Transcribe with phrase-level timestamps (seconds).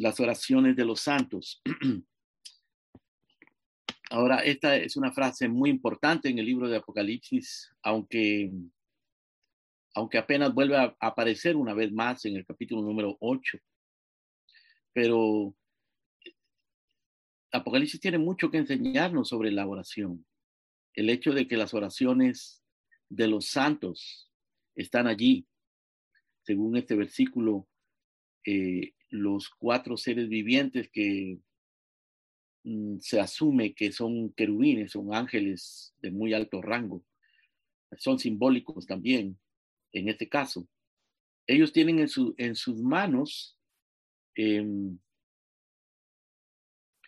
[0.00, 1.60] las oraciones de los santos.
[4.10, 8.50] Ahora, esta es una frase muy importante en el libro de Apocalipsis, aunque,
[9.94, 13.58] aunque apenas vuelve a aparecer una vez más en el capítulo número 8.
[14.94, 15.54] Pero
[17.52, 20.24] Apocalipsis tiene mucho que enseñarnos sobre la oración.
[20.94, 22.64] El hecho de que las oraciones
[23.10, 24.30] de los santos
[24.74, 25.46] están allí.
[26.42, 27.68] Según este versículo,
[28.46, 31.38] eh, los cuatro seres vivientes que
[32.64, 37.04] mm, se asume que son querubines, son ángeles de muy alto rango,
[37.98, 39.38] son simbólicos también
[39.92, 40.68] en este caso.
[41.46, 43.58] Ellos tienen en, su, en sus manos,
[44.36, 44.98] em,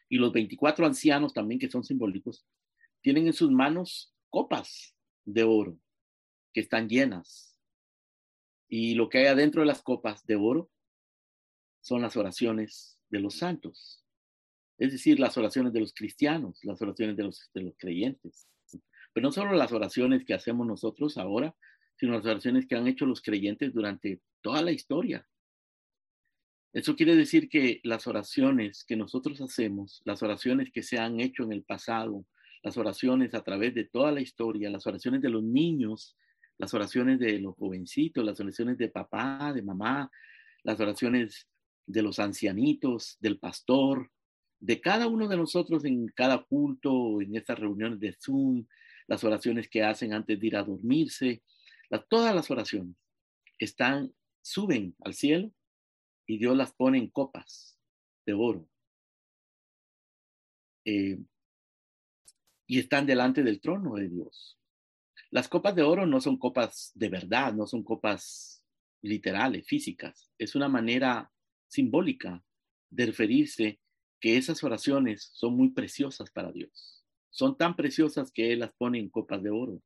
[0.09, 2.45] y los 24 ancianos también que son simbólicos,
[3.01, 5.79] tienen en sus manos copas de oro
[6.52, 7.57] que están llenas.
[8.69, 10.71] Y lo que hay adentro de las copas de oro
[11.82, 14.02] son las oraciones de los santos,
[14.78, 18.48] es decir, las oraciones de los cristianos, las oraciones de los, de los creyentes.
[19.12, 21.54] Pero no solo las oraciones que hacemos nosotros ahora,
[21.96, 25.26] sino las oraciones que han hecho los creyentes durante toda la historia.
[26.73, 31.45] Eso quiere decir que las oraciones que nosotros hacemos, las oraciones que se han hecho
[31.45, 32.24] en el pasado,
[32.62, 36.16] las oraciones a través de toda la historia, las oraciones de los niños,
[36.57, 40.10] las oraciones de los jovencitos, las oraciones de papá, de mamá,
[40.62, 41.46] las oraciones
[41.87, 44.11] de los ancianitos, del pastor,
[44.61, 48.66] de cada uno de nosotros en cada culto, en estas reuniones de Zoom,
[49.09, 51.43] las oraciones que hacen antes de ir a dormirse,
[52.09, 52.97] todas las oraciones
[53.59, 55.53] están, suben al cielo
[56.27, 57.79] y Dios las pone en copas
[58.25, 58.69] de oro.
[60.85, 61.19] Eh,
[62.66, 64.59] y están delante del trono de Dios.
[65.31, 68.62] Las copas de oro no son copas de verdad, no son copas
[69.03, 70.31] literales, físicas.
[70.38, 71.31] Es una manera
[71.72, 72.44] simbólica
[72.91, 73.81] de referirse
[74.20, 77.04] que esas oraciones son muy preciosas para Dios.
[77.31, 79.82] Son tan preciosas que Él las pone en copas de oro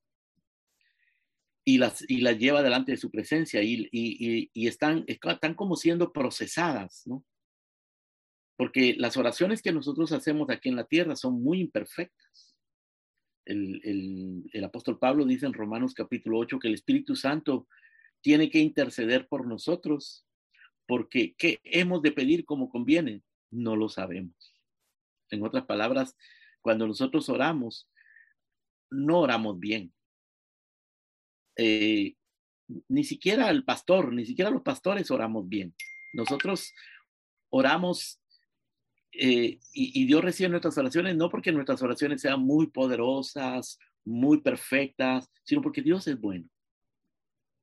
[1.65, 5.77] y las, y las lleva delante de su presencia y, y, y están, están como
[5.77, 7.25] siendo procesadas, ¿no?
[8.57, 12.57] Porque las oraciones que nosotros hacemos aquí en la tierra son muy imperfectas.
[13.45, 17.69] El, el, el, apóstol Pablo dice en Romanos capítulo 8 que el Espíritu Santo
[18.21, 20.26] tiene que interceder por nosotros
[20.87, 23.23] porque ¿qué hemos de pedir como conviene?
[23.51, 24.55] No lo sabemos.
[25.31, 26.17] En otras palabras,
[26.61, 27.89] cuando nosotros oramos,
[28.91, 29.93] no oramos bien.
[31.57, 32.15] Eh,
[32.89, 35.75] ni siquiera el pastor, ni siquiera los pastores oramos bien.
[36.13, 36.73] Nosotros
[37.51, 38.21] oramos
[39.13, 44.43] eh, y, y, Dios recibe nuestras oraciones no porque nuestras oraciones sean muy poderosas, muy
[44.43, 46.49] perfectas, sino porque Dios es bueno.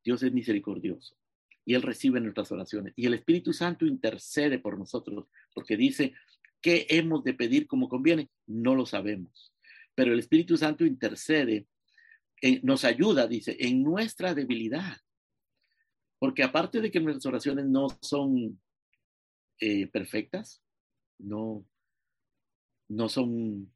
[0.03, 1.15] Dios es misericordioso
[1.65, 2.93] y Él recibe nuestras oraciones.
[2.95, 6.13] Y el Espíritu Santo intercede por nosotros porque dice,
[6.61, 8.29] ¿qué hemos de pedir como conviene?
[8.47, 9.53] No lo sabemos.
[9.95, 11.67] Pero el Espíritu Santo intercede,
[12.41, 14.97] eh, nos ayuda, dice, en nuestra debilidad.
[16.19, 18.59] Porque aparte de que nuestras oraciones no son
[19.59, 20.61] eh, perfectas,
[21.19, 21.65] no,
[22.87, 23.72] no son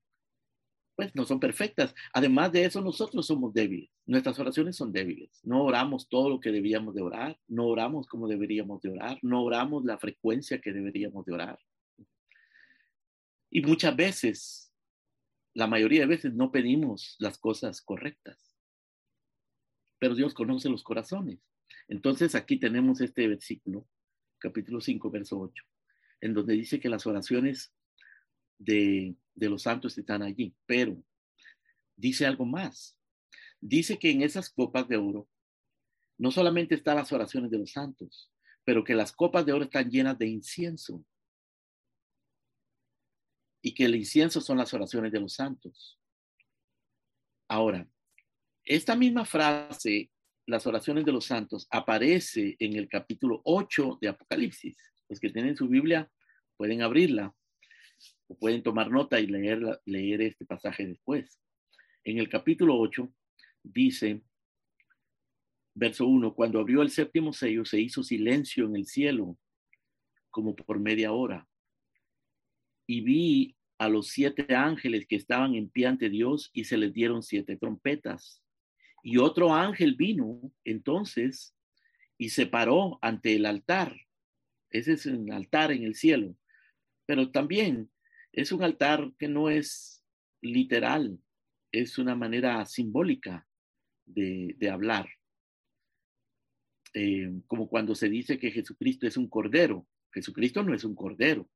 [0.97, 1.94] pues no son perfectas.
[2.12, 3.91] Además de eso, nosotros somos débiles.
[4.08, 5.30] Nuestras oraciones son débiles.
[5.44, 9.44] No oramos todo lo que debíamos de orar, no oramos como deberíamos de orar, no
[9.44, 11.59] oramos la frecuencia que deberíamos de orar.
[13.52, 14.74] Y muchas veces,
[15.53, 18.58] la mayoría de veces, no pedimos las cosas correctas.
[20.00, 21.38] Pero Dios conoce los corazones.
[21.88, 23.88] Entonces aquí tenemos este versículo,
[24.40, 25.64] capítulo 5, verso 8,
[26.22, 27.72] en donde dice que las oraciones
[28.58, 31.01] de, los santos están allí, pero
[31.95, 32.97] dice algo más.
[33.61, 35.29] Dice que en esas copas de oro
[36.17, 38.31] no solamente están las oraciones de los santos,
[38.63, 41.05] pero que las copas de oro están llenas de incienso.
[43.61, 45.99] Y que el incienso son las oraciones de los santos.
[47.47, 47.87] Ahora,
[48.63, 50.11] esta misma frase,
[50.45, 54.77] las oraciones de los santos, aparece en el capítulo 8 de Apocalipsis.
[55.07, 56.11] Los que tienen su Biblia
[56.57, 57.33] pueden abrirla
[58.28, 61.40] o pueden tomar nota y leer, leer este pasaje después.
[62.03, 63.12] En el capítulo 8
[63.64, 64.22] dice,
[65.74, 69.38] verso 1, cuando abrió el séptimo sello se hizo silencio en el cielo
[70.29, 71.47] como por media hora.
[72.85, 76.94] Y vi a los siete ángeles que estaban en pie ante Dios y se les
[76.94, 78.41] dieron siete trompetas.
[79.03, 81.56] Y otro ángel vino entonces
[82.18, 83.96] y se paró ante el altar.
[84.70, 86.35] Ese es un altar en el cielo.
[87.06, 87.90] Pero también
[88.37, 90.05] es un altar que no es
[90.41, 91.19] literal,
[91.72, 93.47] es una manera simbólica
[94.05, 95.09] de, hablar.
[96.93, 99.87] Eh, como cuando se dice que Jesucristo es un cordero.
[100.13, 101.49] Jesucristo no es un cordero,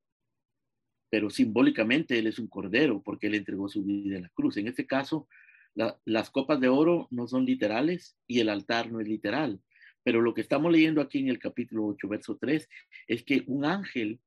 [1.11, 4.57] pero simbólicamente Él es un cordero porque Él entregó su vida en la cruz.
[4.57, 5.27] En este caso,
[5.75, 9.61] las copas de oro no son literales y el altar no es literal.
[10.01, 12.67] Pero lo que estamos leyendo aquí en el capítulo 8, verso 3,
[13.05, 14.19] es que un ángel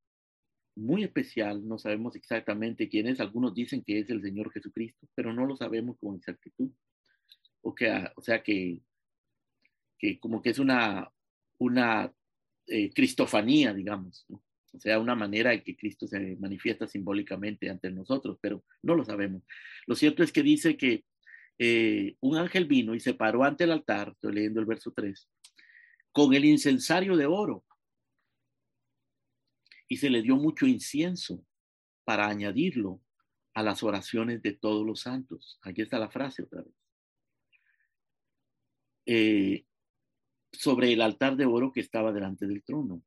[0.76, 5.32] muy especial, no sabemos exactamente quién es, algunos dicen que es el Señor Jesucristo, pero
[5.32, 6.70] no lo sabemos con exactitud.
[7.62, 8.80] O, que, o sea que,
[9.98, 11.10] que como que es una,
[11.58, 12.12] una
[12.66, 18.38] eh, cristofanía, digamos, o sea, una manera en que Cristo se manifiesta simbólicamente ante nosotros,
[18.40, 19.42] pero no lo sabemos.
[19.86, 21.04] Lo cierto es que dice que
[21.58, 25.28] eh, un ángel vino y se paró ante el altar, estoy leyendo el verso 3,
[26.10, 27.64] con el incensario de oro
[29.88, 31.44] y se le dio mucho incienso
[32.04, 33.00] para añadirlo
[33.54, 35.58] a las oraciones de todos los santos.
[35.62, 36.74] Aquí está la frase otra vez.
[39.06, 39.66] Eh,
[40.52, 43.02] sobre el altar de oro que estaba delante del trono.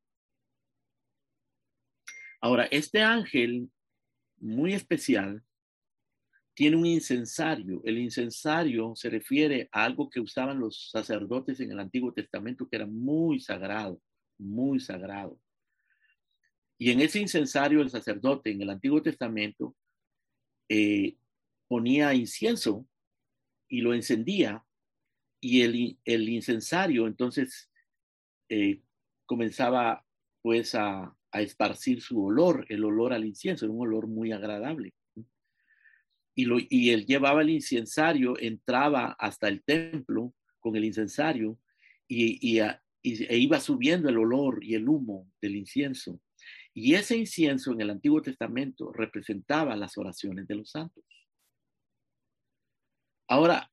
[2.40, 3.72] Ahora, este ángel
[4.38, 5.44] muy especial
[6.54, 7.82] tiene un incensario.
[7.84, 12.78] El incensario se refiere a algo que usaban los sacerdotes en el Antiguo Testamento que
[12.78, 14.02] era muy sagrado,
[14.38, 15.40] muy sagrado.
[16.78, 19.76] Y en ese incensario el sacerdote en el Antiguo Testamento
[20.70, 21.18] eh,
[21.68, 22.88] ponía incienso
[23.68, 24.64] y lo encendía
[25.40, 27.70] y el, incensario entonces
[28.50, 28.82] eh,
[29.26, 30.06] comenzaba
[30.42, 34.96] pues a, esparcir su olor, el olor al incienso, era un olor muy agradable.
[36.34, 41.60] Y, él llevaba el incensario, entraba hasta el templo con el incensario
[42.08, 46.20] y, e iba subiendo el olor y el humo del incienso.
[46.80, 51.04] Y ese incienso en el Antiguo Testamento representaba las oraciones de los santos.
[53.28, 53.72] Ahora,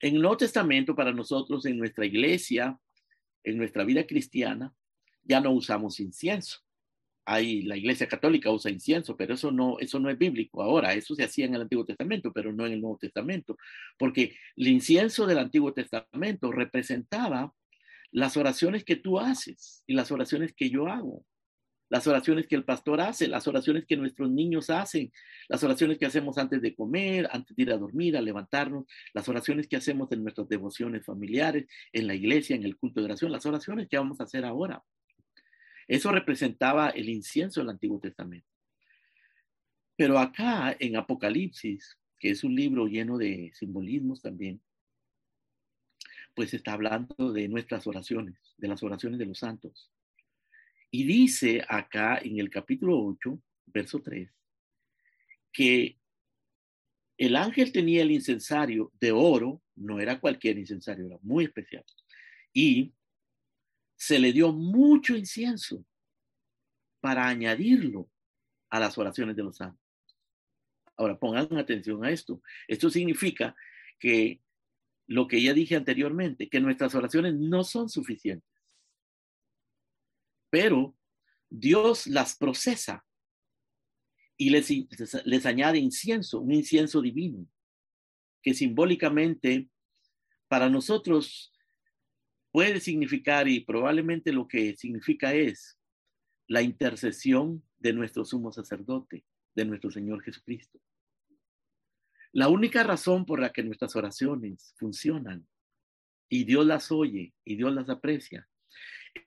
[0.00, 2.80] en el Nuevo Testamento, para nosotros, en nuestra iglesia,
[3.44, 4.72] en nuestra vida cristiana,
[5.22, 6.60] ya no usamos incienso.
[7.26, 10.62] Hay, la iglesia católica usa incienso, pero eso no, eso no es bíblico.
[10.62, 13.58] Ahora, eso se hacía en el Antiguo Testamento, pero no en el Nuevo Testamento,
[13.98, 17.52] porque el incienso del Antiguo Testamento representaba
[18.12, 21.26] las oraciones que tú haces y las oraciones que yo hago
[21.92, 25.12] las oraciones que el pastor hace, las oraciones que nuestros niños hacen,
[25.46, 29.28] las oraciones que hacemos antes de comer, antes de ir a dormir, a levantarnos, las
[29.28, 33.30] oraciones que hacemos en nuestras devociones familiares, en la iglesia, en el culto de oración,
[33.30, 34.82] las oraciones que vamos a hacer ahora.
[35.86, 38.48] Eso representaba el incienso del Antiguo Testamento.
[39.94, 44.62] Pero acá en Apocalipsis, que es un libro lleno de simbolismos también,
[46.34, 49.90] pues está hablando de nuestras oraciones, de las oraciones de los santos.
[50.94, 54.30] Y dice acá en el capítulo 8, verso 3,
[55.50, 55.98] que
[57.16, 61.82] el ángel tenía el incensario de oro, no era cualquier incensario, era muy especial.
[62.52, 62.92] Y
[63.96, 65.82] se le dio mucho incienso
[67.00, 68.10] para añadirlo
[68.68, 69.80] a las oraciones de los santos.
[70.98, 72.42] Ahora pongan atención a esto.
[72.68, 73.56] Esto significa
[73.98, 74.42] que
[75.06, 78.51] lo que ya dije anteriormente, que nuestras oraciones no son suficientes
[80.52, 80.94] pero
[81.48, 83.06] Dios las procesa
[84.36, 84.70] y les,
[85.24, 87.48] les, añade incienso, un incienso divino,
[88.42, 89.70] que simbólicamente
[90.48, 91.54] para nosotros
[92.50, 95.78] puede significar y probablemente lo que significa es
[96.48, 100.78] la intercesión de nuestro sumo sacerdote, de nuestro Señor Jesucristo.
[102.32, 105.48] La única razón por la que nuestras oraciones funcionan
[106.28, 108.46] y Dios las oye y Dios las aprecia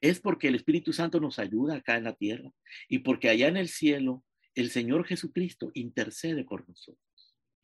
[0.01, 2.51] es porque el Espíritu Santo nos ayuda acá en la tierra
[2.87, 4.23] y porque allá en el cielo
[4.55, 6.99] el Señor Jesucristo intercede por nosotros.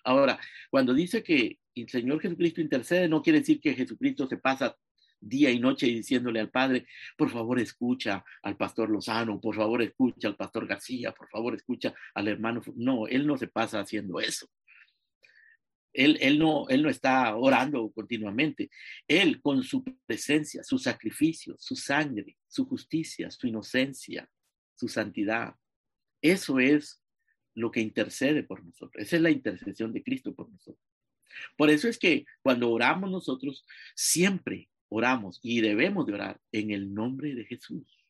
[0.04, 4.75] Ahora, cuando dice que el Señor Jesucristo intercede, no quiere decir que Jesucristo se pasa
[5.20, 10.28] día y noche diciéndole al Padre, por favor escucha al pastor Lozano, por favor escucha
[10.28, 12.62] al pastor García, por favor escucha al hermano.
[12.75, 14.48] No, Él no se pasa haciendo eso.
[15.93, 18.69] Él, no, no está orando continuamente.
[19.07, 24.29] Él con su presencia, su sacrificio, su sangre, su justicia, su inocencia,
[24.75, 25.55] su santidad.
[26.21, 27.01] Eso es
[27.53, 29.03] lo que intercede por nosotros.
[29.03, 30.86] Esa es la intercesión de Cristo por nosotros.
[31.57, 36.93] Por eso es que cuando oramos nosotros, siempre oramos y debemos de orar en el
[36.93, 38.00] nombre de Jesús.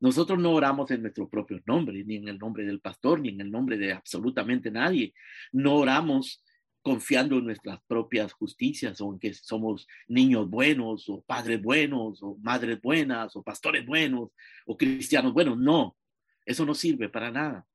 [0.00, 3.40] Nosotros no oramos en nuestro propio nombre, ni en el nombre del pastor, ni en
[3.42, 5.12] el nombre de absolutamente nadie.
[5.52, 6.42] No oramos
[6.82, 12.80] confiando en nuestras propias justicias o que somos niños buenos o padres buenos o madres
[12.80, 14.30] buenas o pastores buenos
[14.64, 15.58] o cristianos buenos.
[15.58, 15.98] No,
[16.46, 17.66] eso no sirve para nada.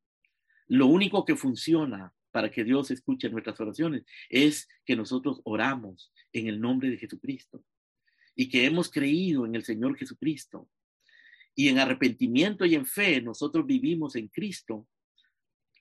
[0.68, 6.48] Lo único que funciona para que Dios escuche nuestras oraciones es que nosotros oramos en
[6.48, 7.64] el nombre de Jesucristo
[8.36, 10.68] y que hemos creído en el Señor Jesucristo
[11.56, 14.88] Y en arrepentimiento y en fe nosotros vivimos en Cristo,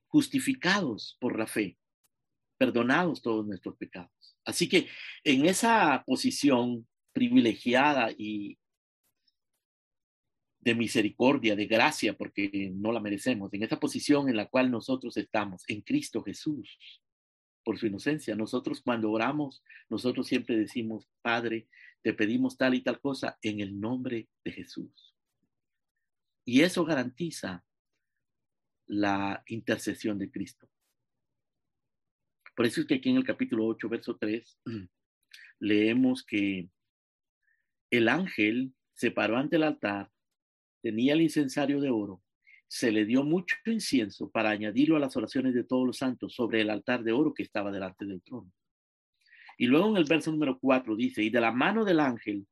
[0.06, 1.76] justificados por la fe,
[2.56, 4.12] perdonados todos nuestros pecados.
[4.44, 4.88] Así que
[5.24, 8.58] en esa posición privilegiada y
[10.60, 15.16] de misericordia, de gracia, porque no la merecemos, en esa posición en la cual nosotros
[15.16, 16.78] estamos, en Cristo Jesús,
[17.64, 18.34] por su inocencia.
[18.34, 21.68] Nosotros cuando oramos, nosotros siempre decimos, Padre,
[22.02, 25.13] te pedimos tal y tal cosa en el nombre de Jesús.
[26.44, 27.64] Y eso garantiza
[28.86, 30.68] la intercesión de Cristo.
[32.54, 34.60] Por eso es que aquí en el capítulo 8, verso 3,
[35.58, 36.68] leemos que
[37.90, 40.10] el ángel se paró ante el altar
[40.84, 42.22] tenía el incensario de oro,
[42.68, 46.60] se le dio mucho incienso para añadirlo a las oraciones de todos los santos sobre
[46.60, 48.52] el altar de oro que estaba delante del trono.
[49.56, 52.46] Y luego en el verso número 4 dice, y de la mano del ángel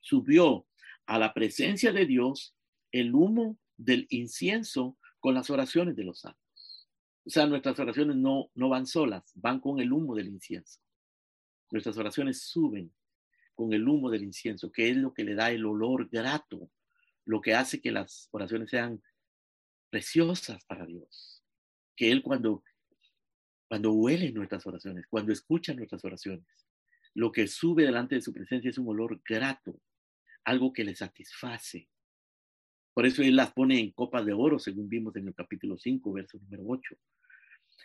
[0.00, 0.66] subió
[1.08, 2.54] a la presencia de Dios
[2.92, 6.86] el humo del incienso con las oraciones de los santos.
[7.24, 10.80] O sea, nuestras oraciones no, no van solas, van con el humo del incienso.
[11.70, 12.92] Nuestras oraciones suben
[13.54, 16.70] con el humo del incienso, que es lo que le da el olor grato,
[17.24, 19.02] lo que hace que las oraciones sean
[19.90, 21.42] preciosas para Dios.
[21.96, 22.62] Que Él cuando,
[23.66, 26.46] cuando huele nuestras oraciones, cuando escucha nuestras oraciones,
[27.14, 29.80] lo que sube delante de su presencia es un olor grato,
[30.48, 31.88] algo que le satisface.
[32.94, 36.12] Por eso Él las pone en copas de oro, según vimos en el capítulo 5,
[36.12, 36.96] verso número 8.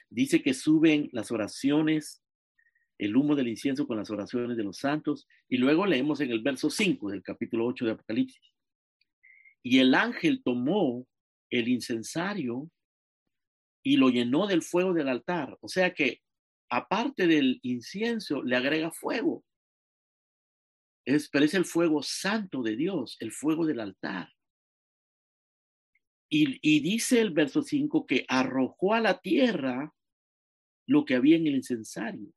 [0.10, 2.24] Dice que suben las oraciones
[2.98, 5.28] el humo del incienso con las oraciones de los santos.
[5.50, 8.54] Y luego leemos en el verso 5 del capítulo 8 de Apocalipsis.
[9.62, 11.08] Y el ángel tomó
[11.50, 12.70] el incensario
[13.84, 15.58] y lo llenó del fuego del altar.
[15.62, 16.22] O sea que
[16.70, 19.44] aparte del incienso le agrega fuego.
[21.06, 24.30] Es, pero es el fuego santo de Dios, el fuego del altar.
[26.30, 29.94] Y, y dice el verso 5 que arrojó a la tierra
[30.88, 32.34] lo que había en el incensario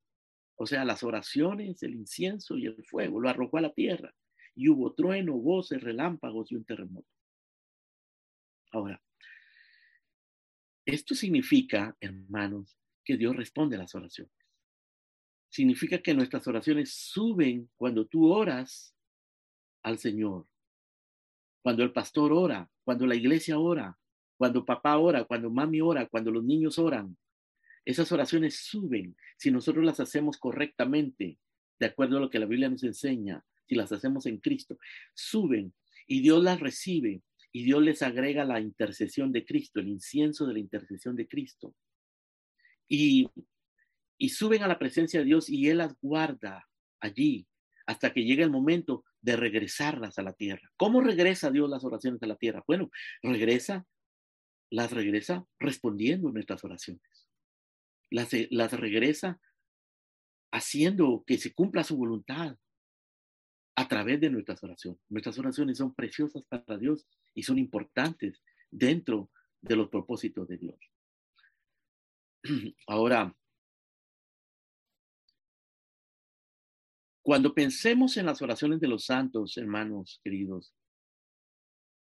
[0.57, 4.15] o sea, las oraciones, el incienso y el fuego, lo arrojó a la tierra.
[4.55, 7.09] Y hubo trueno, voces, relámpagos y un terremoto.
[8.73, 9.01] Ahora,
[10.87, 14.33] esto significa, hermanos, que Dios responde a las oraciones.
[15.57, 18.95] Significa que nuestras oraciones suben cuando tú oras
[19.83, 20.47] al Señor,
[21.63, 23.99] cuando el pastor ora, cuando la iglesia ora,
[24.37, 27.17] cuando papá ora, cuando mami ora, cuando los niños oran,
[27.87, 31.39] esas oraciones suben si nosotros las hacemos correctamente,
[31.81, 34.77] de acuerdo a lo que la Biblia nos enseña, si las hacemos en Cristo,
[35.15, 35.73] suben
[36.07, 40.53] y Dios las recibe y Dios les agrega la intercesión de Cristo, el incienso de
[40.53, 41.75] la intercesión de Cristo.
[42.91, 43.27] Y,
[44.19, 46.67] y suben a la presencia de Dios y Él las guarda
[47.01, 47.47] allí
[47.87, 50.71] hasta que llegue el momento de regresarlas a la tierra.
[50.77, 52.65] ¿Cómo regresa Dios las oraciones a la tierra?
[52.67, 52.91] Bueno,
[53.23, 53.87] regresa,
[54.71, 57.27] las regresa respondiendo nuestras oraciones
[58.11, 59.41] las, eh, las regresa
[60.53, 62.57] haciendo que se cumpla su voluntad
[63.77, 65.01] a través de nuestras oraciones.
[65.09, 69.31] Nuestras oraciones son preciosas para Dios y son importantes dentro
[69.61, 70.79] de los propósitos de Dios.
[72.87, 73.37] Ahora,
[77.27, 80.73] cuando pensemos en las oraciones de los santos, hermanos queridos,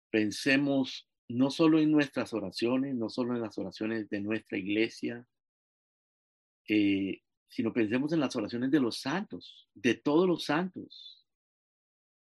[0.09, 5.23] pensemos no solo en nuestras oraciones, no solo en las oraciones de nuestra iglesia,
[6.67, 11.23] eh, sino pensemos en las oraciones de los santos, de todos los santos,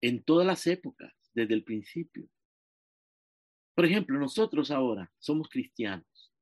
[0.01, 2.27] en todas las épocas, desde el principio.
[3.75, 6.33] Por ejemplo, nosotros ahora somos cristianos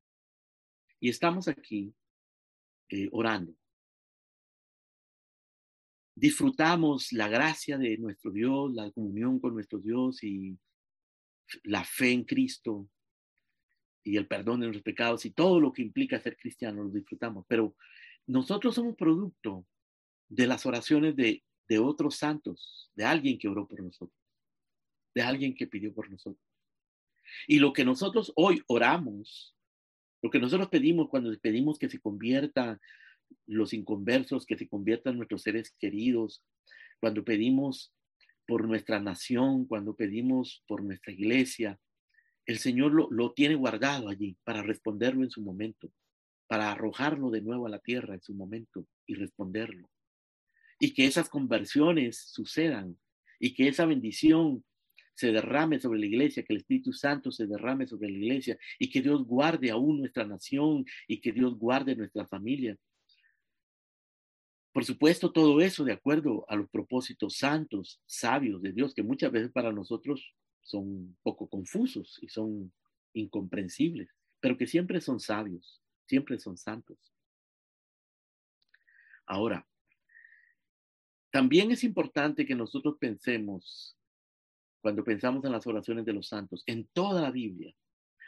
[1.00, 1.94] y estamos aquí
[2.90, 3.54] eh, orando.
[6.20, 10.58] Disfrutamos la gracia de nuestro Dios, la comunión con nuestro Dios y
[11.62, 12.90] la fe en Cristo
[14.04, 17.46] y el perdón de nuestros pecados y todo lo que implica ser cristiano, lo disfrutamos.
[17.48, 17.76] Pero
[18.26, 19.68] nosotros somos producto
[20.28, 24.18] de las oraciones de, de otros santos, de alguien que oró por nosotros,
[25.14, 26.44] de alguien que pidió por nosotros.
[27.46, 29.56] Y lo que nosotros hoy oramos,
[30.24, 32.82] lo que nosotros pedimos cuando pedimos que se conviertan
[33.46, 36.44] los inconversos, que se conviertan nuestros seres queridos,
[37.00, 37.94] cuando pedimos
[38.48, 41.80] por nuestra nación, cuando pedimos por nuestra iglesia,
[42.46, 45.92] el Señor lo, lo, tiene guardado allí para responderlo en su momento,
[46.48, 49.90] para arrojarlo de nuevo a la tierra en su momento y responderlo.
[50.80, 52.98] Y que esas conversiones sucedan
[53.40, 54.64] y que esa bendición
[55.18, 58.90] se derrame sobre la iglesia, que el Espíritu Santo se derrame sobre la iglesia y
[58.90, 62.78] que Dios guarde aún nuestra nación y que Dios guarde nuestra familia.
[64.78, 69.32] Por supuesto, todo eso de acuerdo a los propósitos santos, sabios de Dios, que muchas
[69.32, 72.72] veces para nosotros son poco confusos y son
[73.14, 74.08] incomprensibles,
[74.40, 76.96] pero que siempre son sabios, siempre son santos.
[79.26, 79.68] Ahora,
[81.32, 83.98] también es importante que nosotros pensemos,
[84.80, 87.74] cuando pensamos en las oraciones de los santos, en toda la Biblia,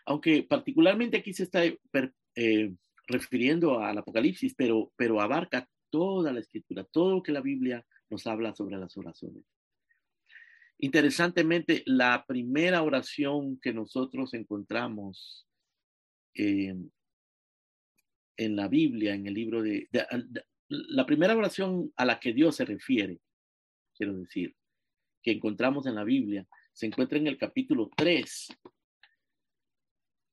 [0.04, 2.74] aunque particularmente aquí se está eh,
[3.06, 8.26] refiriendo al Apocalipsis, pero, pero abarca toda la escritura, todo lo que la Biblia nos
[8.28, 9.44] habla sobre las oraciones.
[10.80, 15.46] Interesantemente, la primera oración que nosotros encontramos
[16.34, 16.74] eh,
[18.38, 19.90] en la Biblia, en el libro de,
[20.70, 23.20] la primera oración a la que Dios se refiere,
[23.94, 24.56] quiero decir,
[25.22, 28.48] que encontramos en la Biblia, se encuentra en el capítulo 3.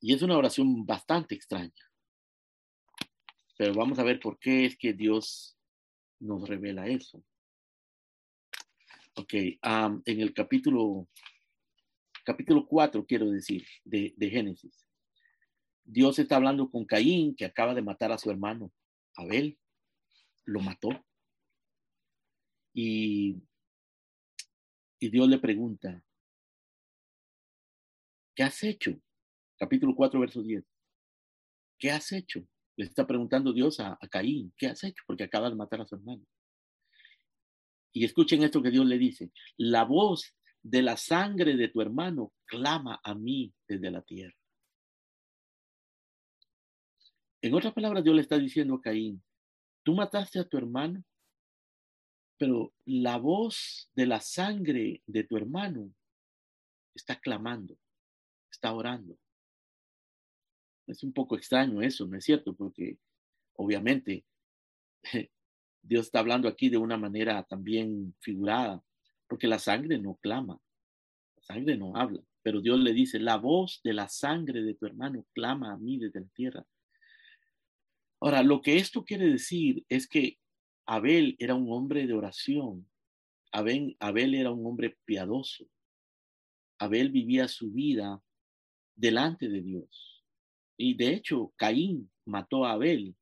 [0.03, 1.86] Y es una oración bastante extraña.
[3.57, 5.57] Pero vamos a ver por qué es que Dios
[6.21, 7.23] nos revela eso.
[9.15, 11.09] Ok, en el capítulo,
[12.25, 14.87] capítulo 4, quiero decir, de, de Génesis,
[15.85, 18.73] Dios está hablando con Caín, que acaba de matar a su hermano
[19.15, 19.59] Abel,
[20.45, 20.89] lo mató.
[22.75, 23.43] Y,
[24.99, 26.05] y Dios le pregunta,
[28.35, 29.01] ¿qué has hecho?
[29.57, 30.63] Capítulo 4, verso 10.
[31.79, 32.47] ¿Qué has hecho?
[32.77, 35.03] Le está preguntando Dios a, Caín, ¿qué has hecho?
[35.07, 36.25] Porque acaba de matar a su hermano.
[37.93, 42.33] Y escuchen esto que Dios le dice, la voz de la sangre de tu hermano
[42.45, 44.37] clama a mí desde la tierra.
[47.41, 49.23] En otras palabras, Dios le está diciendo a Caín,
[49.83, 51.03] tú mataste a tu hermano,
[52.37, 55.95] pero la voz de la sangre de tu hermano
[56.95, 57.79] está clamando,
[58.51, 59.19] está orando.
[60.87, 62.55] Es un poco extraño eso, ¿no es cierto?
[62.55, 62.99] Porque
[63.55, 64.25] obviamente
[65.83, 68.83] Dios está hablando aquí de una manera también figurada,
[69.29, 70.61] porque la sangre no clama,
[71.37, 74.87] la sangre no habla, pero Dios le dice, la voz de la sangre de tu
[74.87, 76.67] hermano clama a mí desde la tierra.
[78.21, 80.39] Ahora, lo que esto quiere decir es que
[80.87, 82.89] Abel era un hombre de oración,
[83.53, 85.67] Abel, Abel era un hombre piadoso,
[86.79, 88.23] Abel vivía su vida
[88.95, 90.16] delante de Dios.
[90.77, 93.17] Y de hecho, Caín mató a Abel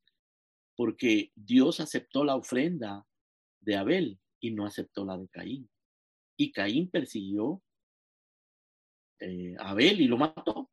[0.76, 3.06] porque Dios aceptó la ofrenda
[3.60, 5.70] de Abel y no aceptó la de Caín.
[6.36, 7.62] Y Caín persiguió
[9.20, 10.70] eh, a Abel y lo mató.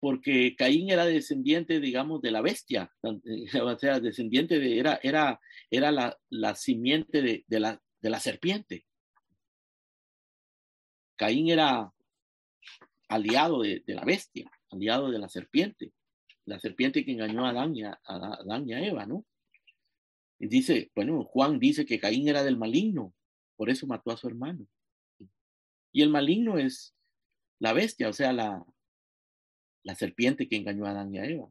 [0.00, 5.90] Porque Caín era descendiente, digamos, de la bestia, o sea, descendiente de, era, era, era
[5.90, 8.86] la, la simiente de, la, de la serpiente.
[11.16, 11.90] Caín era
[13.08, 15.92] aliado de la bestia, aliado de la serpiente
[16.46, 17.82] la serpiente que engañó a Adán y
[18.72, 19.24] a, Eva, ¿no?
[20.38, 23.14] Y dice, bueno, Juan dice que Caín era del maligno,
[23.56, 24.66] por eso mató a su hermano.
[25.92, 26.94] Y el maligno es
[27.60, 28.64] la bestia, o sea, la,
[29.96, 31.48] serpiente que engañó a Adán y a Eva.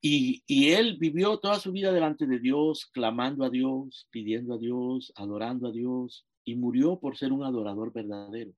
[0.00, 5.12] Y, él vivió toda su vida delante de Dios, clamando a Dios, pidiendo a Dios,
[5.16, 8.52] adorando a Dios, y murió por ser un adorador verdadero,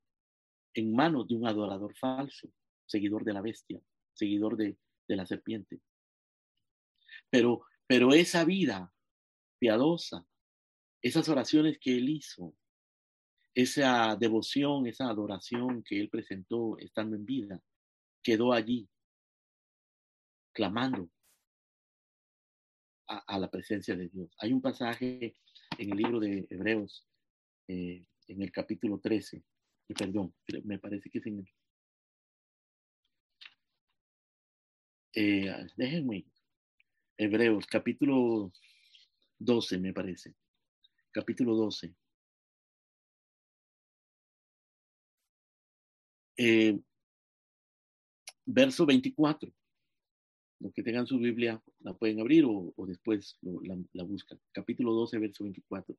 [0.77, 2.49] en manos de un adorador falso,
[2.87, 3.81] seguidor de la bestia
[4.17, 4.77] seguidor de,
[5.09, 5.81] la serpiente.
[7.31, 8.93] Pero, pero esa vida
[9.59, 10.27] piadosa,
[11.01, 12.55] esas oraciones que él hizo,
[13.55, 17.63] esa devoción, esa adoración que él presentó estando en vida,
[18.23, 18.89] quedó allí,
[20.53, 21.09] clamando
[23.09, 24.35] a, la presencia de Dios.
[24.39, 25.37] Hay un pasaje
[25.79, 27.07] en el libro de Hebreos,
[27.69, 29.45] eh, en el capítulo 13,
[29.95, 31.49] perdón, me parece que es en el
[35.15, 36.27] eh, déjenme,
[37.17, 38.53] Hebreos, capítulo
[39.39, 40.35] 12, me parece.
[41.11, 41.95] Capítulo 12.
[46.39, 46.79] Eh,
[48.45, 49.51] verso 24.
[50.61, 54.41] Los que tengan su Biblia la pueden abrir o, después la, la, buscan.
[54.53, 55.97] Capítulo 12, verso 24.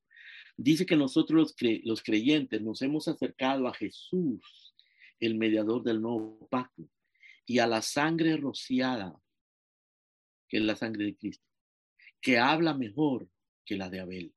[0.58, 4.74] Dice que nosotros los, creyentes nos hemos acercado a Jesús,
[5.20, 6.90] el mediador del nuevo pacto
[7.46, 9.16] y a la sangre rociada,
[10.50, 11.46] que es la sangre de Cristo,
[12.20, 13.30] que habla mejor
[13.66, 14.34] que la de Abel.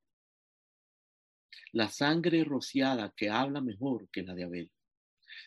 [1.73, 4.71] La sangre rociada que habla mejor que la de Abel.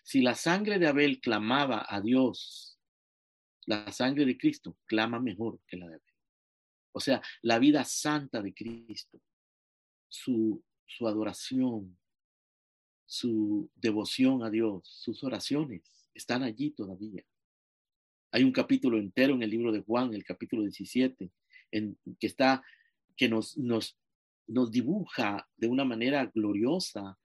[0.04, 2.80] Si la sangre de Abel clamaba a Dios,
[3.68, 6.14] la sangre de Cristo clama mejor que la de Abel.
[6.94, 9.22] O sea, la vida santa de Cristo,
[10.14, 11.98] su, su adoración,
[13.06, 15.82] su devoción a Dios, sus oraciones
[16.14, 17.24] están allí todavía.
[18.32, 21.32] Hay un capítulo entero en el libro de Juan, el capítulo 17,
[21.72, 22.64] en, que está,
[23.18, 23.98] que nos, nos,
[24.46, 27.18] nos dibuja de una manera gloriosa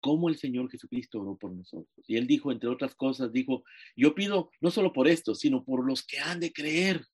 [0.00, 2.04] cómo el Señor Jesucristo oró por nosotros.
[2.06, 3.64] Y él dijo, entre otras cosas, dijo,
[3.96, 7.04] yo pido no solo por esto, sino por los que han de creer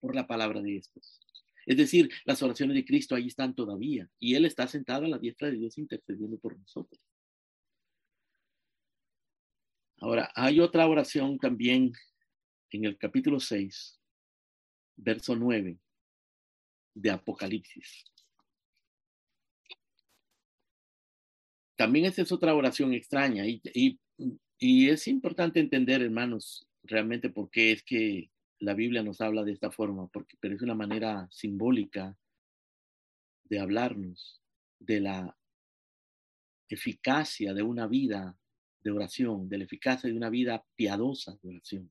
[0.00, 1.23] por la palabra de estos.
[1.66, 5.18] Es decir, las oraciones de Cristo ahí están todavía y Él está sentado a la
[5.18, 7.00] diestra de Dios intercediendo por nosotros.
[9.98, 11.92] Ahora, hay otra oración también
[12.70, 13.98] en el capítulo 6,
[14.96, 15.78] verso 9
[16.94, 18.04] de Apocalipsis.
[21.76, 23.98] También esta es otra oración extraña y,
[24.58, 28.30] y es importante entender, hermanos, realmente por qué es que
[28.64, 32.16] la Biblia nos habla de esta forma, porque, pero es una manera simbólica
[33.44, 34.42] de hablarnos
[34.78, 35.36] de la
[36.68, 38.36] eficacia de una vida
[38.82, 41.90] de oración, de la eficacia de una vida piadosa de oración.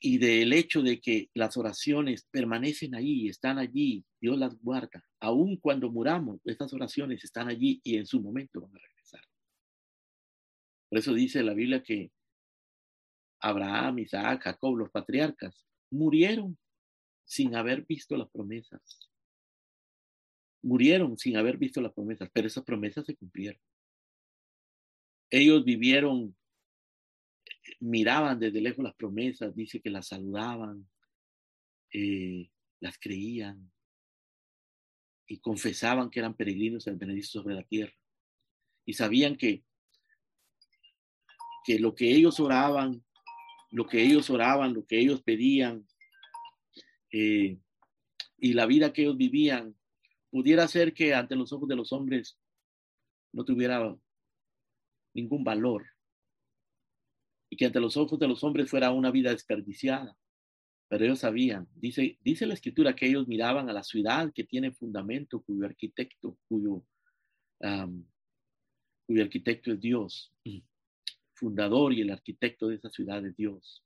[0.00, 5.04] Y del hecho de que las oraciones permanecen ahí, están allí, Dios las guarda.
[5.18, 9.22] Aun cuando muramos, estas oraciones están allí y en su momento van a regresar.
[10.88, 12.12] Por eso dice la Biblia que
[13.40, 16.58] Abraham, Isaac, Jacob, los patriarcas, murieron
[17.24, 19.10] sin haber visto las promesas.
[20.62, 23.60] Murieron sin haber visto las promesas, pero esas promesas se cumplieron.
[25.30, 26.36] Ellos vivieron,
[27.80, 30.88] miraban desde lejos las promesas, dice que las saludaban,
[31.92, 33.70] eh, las creían
[35.26, 37.94] y confesaban que eran peregrinos del benedicto sobre la tierra.
[38.86, 39.62] Y sabían que,
[41.64, 43.04] que lo que ellos oraban
[43.70, 45.86] lo que ellos oraban, lo que ellos pedían
[47.12, 47.58] eh,
[48.38, 49.76] y la vida que ellos vivían,
[50.30, 52.38] pudiera ser que ante los ojos de los hombres
[53.32, 53.96] no tuviera
[55.14, 55.86] ningún valor
[57.50, 60.16] y que ante los ojos de los hombres fuera una vida desperdiciada.
[60.88, 64.72] Pero ellos sabían, dice, dice la escritura que ellos miraban a la ciudad que tiene
[64.72, 66.82] fundamento, cuyo arquitecto, cuyo,
[69.06, 70.32] cuyo arquitecto es Dios
[71.38, 73.84] fundador y el arquitecto de esa ciudad de Dios.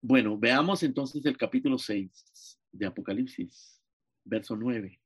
[0.00, 3.82] Bueno, veamos entonces el capítulo 6 de Apocalipsis,
[4.24, 5.00] verso 9.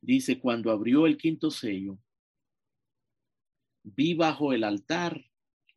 [0.00, 1.98] Dice, cuando abrió el quinto sello,
[3.82, 5.24] vi bajo el altar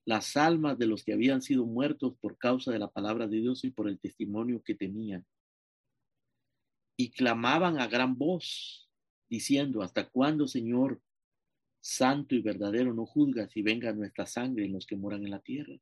[0.06, 3.64] las almas de los que habían sido muertos por causa de la palabra de Dios
[3.64, 5.26] y por el testimonio que tenían.
[6.98, 8.90] Y clamaban a gran voz,
[9.30, 11.02] diciendo, ¿hasta cuándo, Señor,
[11.90, 15.40] santo y verdadero no juzgas y venga nuestra sangre en los que moran en la
[15.40, 15.76] tierra.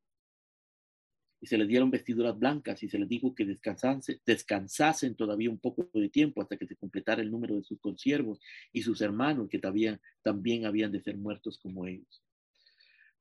[1.39, 5.59] Y se les dieron vestiduras blancas y se les dijo que descansasen, descansasen todavía un
[5.59, 8.39] poco de tiempo hasta que se completara el número de sus consiervos
[8.71, 12.23] y sus hermanos que también, también habían de ser muertos como ellos.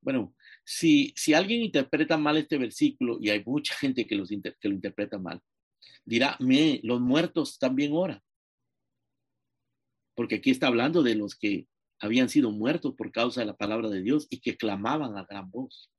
[0.01, 4.15] Bueno, si, alguien interpreta mal este versículo, y hay mucha gente que,
[4.59, 5.41] que lo interpreta mal,
[6.05, 8.21] dirá, me, los muertos también oran.
[10.15, 11.67] Porque aquí está hablando de los que
[11.99, 15.49] habían sido muertos por causa de la palabra de Dios y que clamaban a gran
[15.49, 15.91] voz.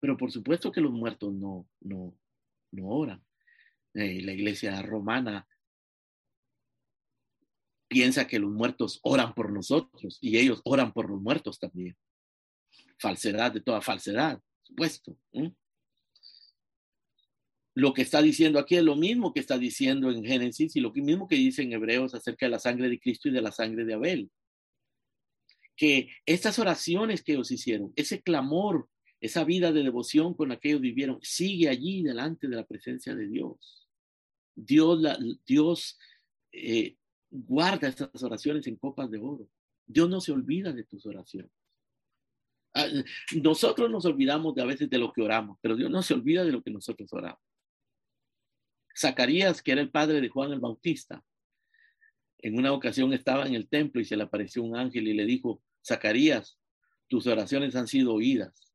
[0.00, 2.16] Pero por supuesto que los muertos no, no,
[2.72, 3.24] no oran.
[3.94, 5.46] Eh, la iglesia romana
[7.88, 11.96] piensa que los muertos oran por nosotros y ellos oran por los muertos también.
[12.98, 15.16] Falsedad de toda falsedad, supuesto.
[17.74, 20.92] Lo que está diciendo aquí es lo mismo que está diciendo en Génesis y lo
[20.92, 23.84] mismo que dice en Hebreos acerca de la sangre de Cristo y de la sangre
[23.84, 24.30] de Abel
[25.78, 28.88] que estas oraciones que ellos hicieron, ese clamor,
[29.20, 33.14] esa vida de devoción con la que ellos vivieron, sigue allí delante de la presencia
[33.14, 33.88] de Dios.
[34.56, 35.00] Dios,
[35.46, 35.96] Dios
[36.50, 36.96] eh,
[37.30, 39.48] guarda estas oraciones en copas de oro.
[39.86, 41.52] Dios no se olvida de tus oraciones.
[42.74, 42.88] Ah,
[43.40, 46.44] nosotros nos olvidamos de a veces de lo que oramos, pero Dios no se olvida
[46.44, 47.40] de lo que nosotros oramos.
[48.98, 51.24] Zacarías, que era el padre de Juan el Bautista,
[52.38, 55.24] en una ocasión estaba en el templo y se le apareció un ángel y le
[55.24, 56.58] dijo, Zacarías,
[57.08, 58.72] tus oraciones han sido oídas.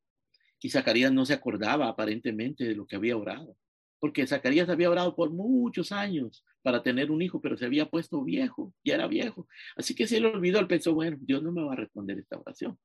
[0.60, 3.56] Y Zacarías no se acordaba aparentemente de lo que había orado,
[3.98, 8.24] porque Zacarías había orado por muchos años para tener un hijo, pero se había puesto
[8.24, 9.46] viejo, ya era viejo.
[9.76, 12.38] Así que se le olvidó, él pensó, bueno, Dios no me va a responder esta
[12.38, 12.78] oración.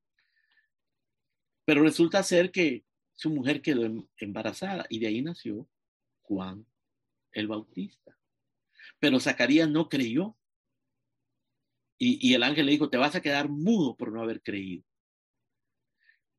[1.66, 2.84] Pero resulta ser que
[3.16, 5.68] su mujer quedó em, embarazada y de ahí nació
[6.22, 6.66] Juan
[7.32, 8.18] el Bautista.
[9.00, 10.36] Pero Zacarías no creyó
[12.02, 14.84] y, el ángel le dijo, te vas a quedar mudo por no haber creído.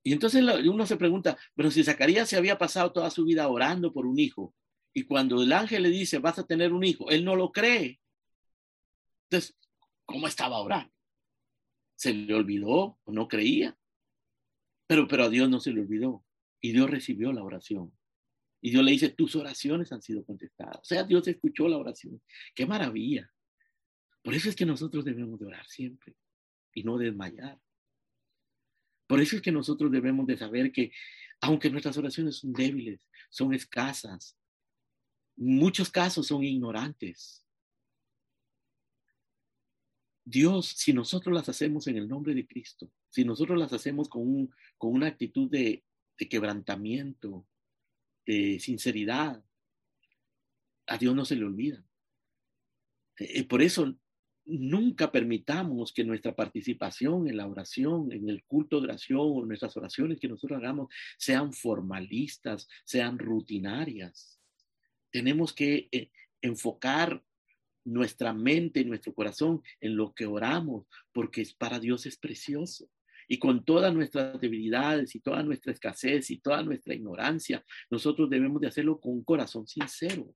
[0.03, 3.93] Y entonces uno se pregunta, pero si Zacarías se había pasado toda su vida orando
[3.93, 4.55] por un hijo,
[4.95, 8.01] y cuando el ángel le dice, vas a tener un hijo, él no lo cree.
[9.29, 9.57] Entonces,
[10.07, 10.93] ¿cómo estaba orando?
[11.95, 13.77] ¿Se le olvidó o no creía?
[14.87, 16.25] Pero, pero a Dios no se le olvidó.
[16.61, 17.93] Y Dios recibió la oración.
[18.63, 20.79] Y Dios le dice, tus oraciones han sido contestadas.
[20.79, 22.21] O sea, Dios escuchó la oración.
[22.55, 23.31] Qué maravilla.
[24.23, 26.15] Por eso es que nosotros debemos de orar siempre
[26.75, 27.59] y no desmayar.
[29.07, 30.93] Por eso es que nosotros debemos de saber que
[31.41, 34.37] aunque nuestras oraciones son débiles, son escasas,
[35.37, 37.45] muchos casos son ignorantes.
[40.25, 44.55] Dios, si nosotros las hacemos en el nombre de Cristo, si nosotros las hacemos con,
[44.77, 45.83] con una actitud de,
[46.19, 47.49] de quebrantamiento,
[48.27, 49.43] de sinceridad,
[50.87, 51.85] a Dios no se le olvida.
[53.17, 53.99] Eh, por eso
[54.59, 59.77] nunca permitamos que nuestra participación en la oración, en el culto de oración o nuestras
[59.77, 64.41] oraciones que nosotros hagamos sean formalistas, sean rutinarias.
[65.11, 66.11] Tenemos que eh,
[66.43, 67.23] enfocar
[67.85, 72.91] nuestra mente y nuestro corazón en lo que oramos, porque para Dios es precioso.
[73.29, 78.61] Y con todas nuestras debilidades y toda nuestra escasez y toda nuestra ignorancia, nosotros debemos
[78.61, 80.35] de hacerlo con un corazón sincero,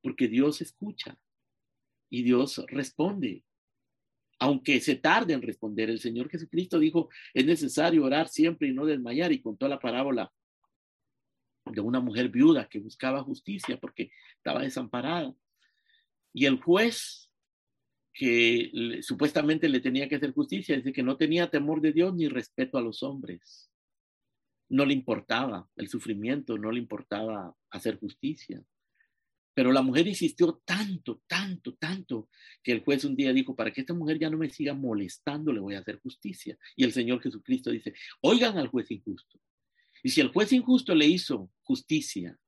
[0.00, 1.18] porque Dios escucha
[2.10, 3.44] y Dios responde.
[4.38, 8.84] Aunque se tarde en responder, el Señor Jesucristo dijo, es necesario orar siempre y no
[8.84, 10.32] desmayar y contó la parábola
[11.66, 15.34] de una mujer viuda que buscaba justicia porque estaba desamparada.
[16.32, 17.30] Y el juez
[18.12, 22.28] que supuestamente le tenía que hacer justicia, dice que no tenía temor de Dios ni
[22.28, 23.70] respeto a los hombres.
[24.68, 28.62] No le importaba el sufrimiento, no le importaba hacer justicia.
[29.54, 32.28] Pero la mujer insistió tanto, tanto, tanto,
[32.62, 35.52] que el juez un día dijo, para que esta mujer ya no me siga molestando,
[35.52, 36.58] le voy a hacer justicia.
[36.74, 39.40] Y el Señor Jesucristo dice, oigan al juez injusto.
[40.02, 42.38] Y si el juez injusto le hizo justicia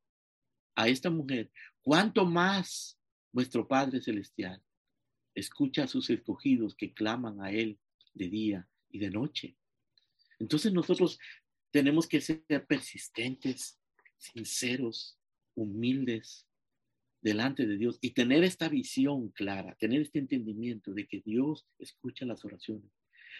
[0.75, 2.99] a esta mujer, ¿cuánto más
[3.33, 4.63] vuestro Padre Celestial
[5.35, 7.79] escucha a sus escogidos que claman a Él
[8.15, 9.57] de día y de noche?
[10.39, 11.19] Entonces nosotros
[11.71, 13.79] tenemos que ser persistentes,
[14.19, 15.19] sinceros,
[15.55, 16.46] humildes,
[17.21, 22.25] delante de Dios y tener esta visión clara, tener este entendimiento de que Dios escucha
[22.25, 22.91] las oraciones.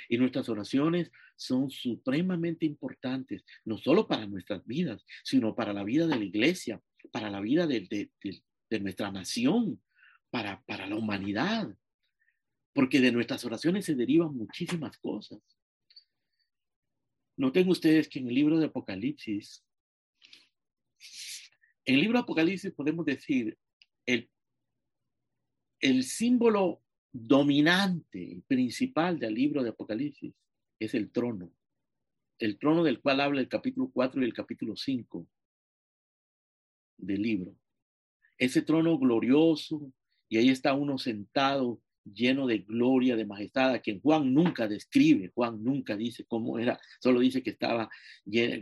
[0.09, 6.07] Y nuestras oraciones son supremamente importantes, no solo para nuestras vidas, sino para la vida
[6.07, 8.11] de la iglesia, para la vida de,
[8.81, 9.83] nuestra nación,
[10.31, 11.75] para, para la humanidad.
[12.73, 15.41] Porque de nuestras oraciones se derivan muchísimas cosas.
[17.37, 19.63] Noten ustedes que en el libro de Apocalipsis,
[21.85, 23.57] en el libro de Apocalipsis podemos decir,
[24.07, 24.31] el,
[25.81, 30.35] el símbolo dominante principal del libro de Apocalipsis
[30.79, 31.53] es el trono.
[32.39, 35.27] El trono del cual habla el capítulo 4 y el capítulo 5
[36.99, 37.57] del libro.
[38.39, 39.93] Ese trono glorioso
[40.29, 41.81] y ahí está uno sentado
[42.13, 46.79] lleno de gloria, de majestad, a quien Juan nunca describe, Juan nunca dice cómo era,
[47.01, 47.91] solo dice que estaba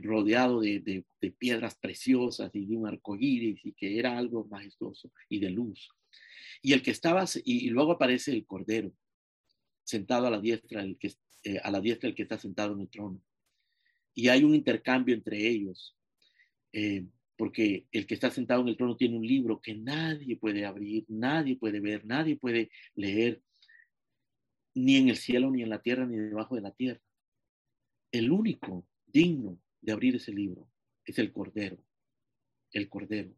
[0.02, 1.04] rodeado de,
[1.38, 5.90] piedras preciosas y de un arco iris y que era algo majestuoso y de luz.
[6.62, 8.92] Y el que estaba, y, luego aparece el cordero,
[9.84, 12.80] sentado a la diestra, el que, eh, a la diestra el que está sentado en
[12.80, 13.22] el trono.
[14.14, 15.96] Y hay un intercambio entre ellos.
[16.72, 20.64] Eh, porque el que está sentado en el trono tiene un libro que nadie puede
[20.64, 23.42] abrir, nadie puede ver, nadie puede leer,
[24.74, 27.00] ni en el cielo, ni en la tierra, ni debajo de la tierra.
[28.10, 30.68] El único digno de abrir ese libro
[31.04, 31.78] es el Cordero,
[32.72, 33.34] el Cordero.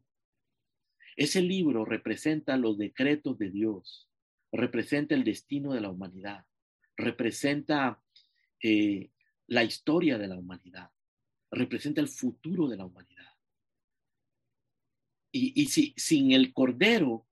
[1.15, 4.07] Ese libro representa los decretos de Dios,
[4.51, 6.45] representa el destino de la humanidad,
[6.95, 8.01] representa
[8.61, 9.09] eh,
[9.47, 10.91] la historia de la humanidad,
[11.51, 13.36] representa el futuro de la humanidad.
[15.31, 17.27] Y, si, sin el Cordero,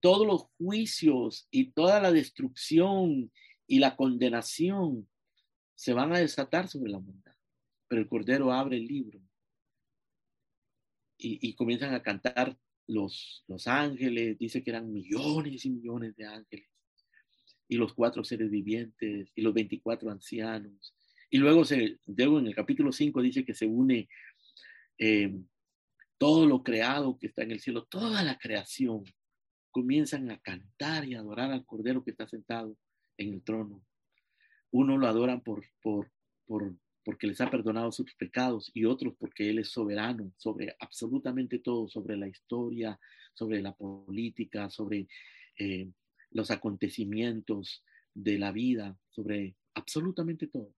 [0.00, 3.30] todos los juicios y toda la destrucción
[3.66, 5.08] y la condenación
[5.74, 7.36] se van a desatar sobre la humanidad.
[7.88, 9.20] Pero el Cordero abre el libro
[11.18, 16.68] y, comienzan a cantar los, los ángeles, dice que eran millones y millones de ángeles,
[17.68, 20.94] y los cuatro seres vivientes, y los 24 ancianos.
[21.28, 24.08] Y luego, se, luego en el capítulo 5 dice que se une
[24.96, 25.36] eh,
[26.18, 29.04] todo lo creado que está en el cielo, toda la creación,
[29.70, 32.76] comienzan a cantar y adorar al Cordero que está sentado
[33.16, 33.84] en el trono.
[34.70, 36.10] Uno lo adoran por, por,
[36.46, 41.60] por, porque les ha perdonado sus pecados y otros porque Él es soberano sobre absolutamente
[41.60, 42.98] todo, sobre la historia,
[43.32, 45.08] sobre la política, sobre
[45.58, 45.90] eh,
[46.30, 50.74] los acontecimientos de la vida, sobre absolutamente todo.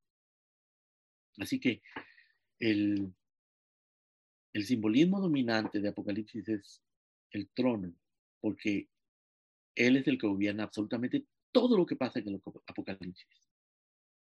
[1.38, 1.83] Así que
[2.59, 3.14] el,
[4.53, 6.83] el simbolismo dominante de Apocalipsis es
[7.31, 7.95] el trono,
[8.41, 8.89] porque
[9.75, 13.27] Él es el que gobierna absolutamente todo lo que pasa en el Apocalipsis.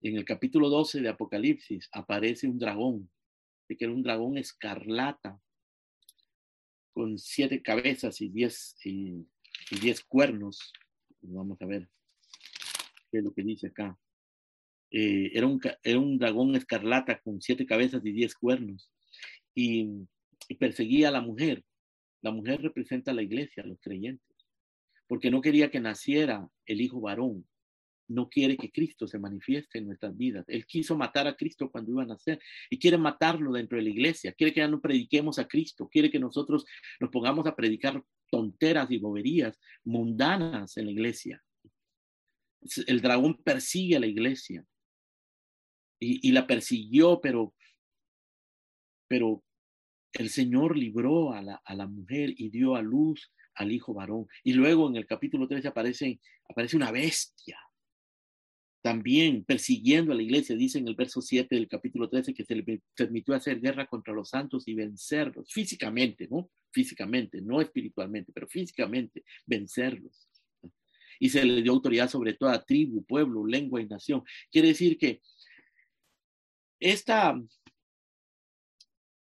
[0.02, 3.10] En el capítulo 12 de Apocalipsis aparece un dragón,
[3.68, 5.42] que era un dragón escarlata,
[6.94, 9.26] con siete cabezas y diez, y
[9.82, 10.72] diez cuernos.
[11.22, 11.90] Vamos a ver
[13.10, 13.98] qué es lo que dice acá.
[14.92, 18.93] Eh, era, un, era un dragón escarlata con siete cabezas y diez cuernos.
[19.56, 20.08] Y,
[20.60, 21.64] perseguía a la mujer.
[22.22, 24.36] La mujer representa a la iglesia, a los creyentes,
[25.08, 27.46] porque no quería que naciera el hijo varón,
[28.08, 30.46] no quiere que Cristo se manifieste en nuestras vidas.
[30.48, 32.40] Él quiso matar a Cristo cuando iba a nacer
[32.70, 34.34] y quiere matarlo dentro de la iglesia.
[34.34, 35.90] Quiere que ya no prediquemos a Cristo.
[35.90, 36.66] Quiere que nosotros
[37.00, 41.44] nos pongamos a predicar tonteras y boberías mundanas en la iglesia.
[42.88, 44.66] El dragón persigue a la iglesia
[46.00, 47.54] y, la persiguió, pero,
[49.14, 49.44] pero
[50.14, 54.26] el Señor libró a la, a la mujer y dio a luz al hijo varón.
[54.44, 57.60] Y luego en el capítulo 13 aparece, aparece una bestia
[58.82, 62.56] también persiguiendo a la iglesia, dice en el verso 7 del capítulo 13 que se
[62.56, 66.50] le permitió hacer guerra contra los santos y vencerlos, físicamente, ¿no?
[66.72, 70.28] Físicamente, no espiritualmente, pero físicamente, vencerlos.
[71.20, 74.24] Y se le dio autoridad sobre toda tribu, pueblo, lengua y nación.
[74.52, 75.22] Quiere decir que
[76.78, 77.40] esta,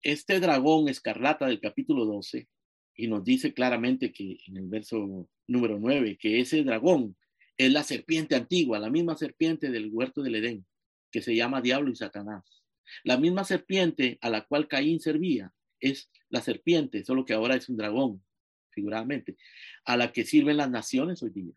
[0.04, 2.48] este dragón escarlata del capítulo 12,
[2.96, 7.16] y nos dice claramente que en el verso número 9, que ese dragón
[7.58, 10.66] es la serpiente antigua, la misma serpiente del huerto del Edén,
[11.12, 12.64] que se llama Diablo y Satanás.
[13.04, 17.70] La misma serpiente a la cual Caín servía es la serpiente, solo que ahora es
[17.70, 18.24] un dragón,
[18.72, 19.38] figuradamente,
[19.86, 21.54] a la que sirven las naciones hoy día,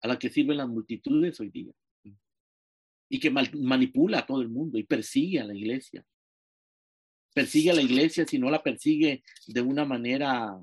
[0.00, 1.72] a la que sirven las multitudes hoy día,
[3.08, 6.04] y que manipula a todo el mundo y persigue a la iglesia.
[7.34, 10.58] Persigue a la iglesia si no la persigue de una manera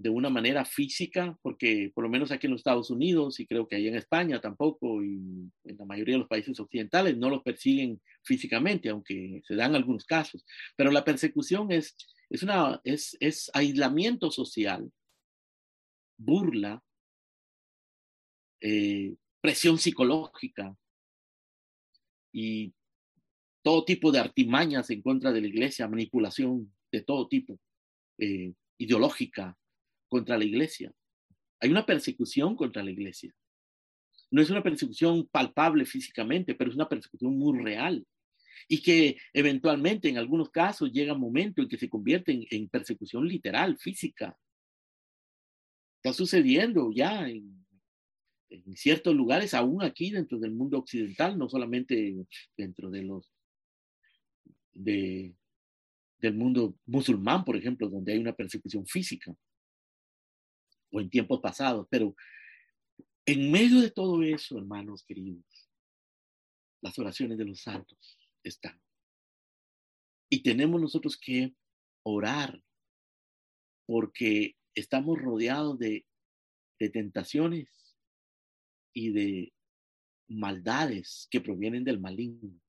[0.00, 3.66] de una manera física, porque por lo menos aquí en los Estados Unidos y creo
[3.66, 7.42] que ahí en España tampoco y en la mayoría de los países occidentales no los
[7.42, 10.44] persiguen físicamente, aunque se dan algunos casos.
[10.76, 11.96] Pero la persecución es,
[12.30, 14.88] es, una, es, es aislamiento social,
[16.16, 16.80] burla,
[18.60, 20.76] eh, presión psicológica
[22.32, 22.72] y
[23.68, 27.60] todo tipo de artimañas en contra de la iglesia, manipulación de todo tipo,
[28.16, 29.58] eh, ideológica,
[30.08, 30.90] contra la iglesia.
[31.60, 33.30] Hay una persecución contra la iglesia.
[34.30, 38.06] No es una persecución palpable físicamente, pero es una persecución muy real.
[38.68, 43.28] Y que eventualmente, en algunos casos, llega un momento en que se convierte en, persecución
[43.28, 44.34] literal, física.
[46.02, 47.66] Está sucediendo ya en,
[48.48, 52.16] en ciertos lugares, aún aquí dentro del mundo occidental, no solamente
[52.56, 53.30] dentro de los
[54.78, 55.34] de,
[56.18, 59.34] del mundo musulmán, por ejemplo, donde hay una persecución física
[60.90, 62.14] o en tiempos pasados, pero
[63.26, 65.44] en medio de todo eso, hermanos queridos,
[66.80, 68.80] las oraciones de los santos están.
[70.30, 71.54] Y tenemos nosotros que
[72.04, 72.62] orar
[73.86, 76.06] porque estamos rodeados de,
[76.78, 77.68] de tentaciones
[78.92, 79.52] y de
[80.28, 82.60] maldades que provienen del maligno.